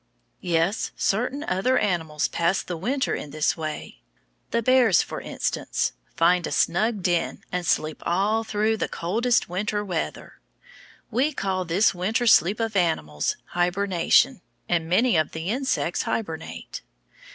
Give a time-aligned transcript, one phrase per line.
[0.41, 3.99] Yes, certain other animals pass the winter in this way;
[4.49, 9.85] the bears, for instance, find a snug den and sleep all through the coldest winter
[9.85, 10.39] weather.
[11.11, 16.81] We call this winter sleep of animals hibernation, and many of the insects hibernate.